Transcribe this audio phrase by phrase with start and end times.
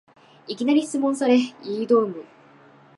[0.47, 2.25] いきなり質問され言いよどむ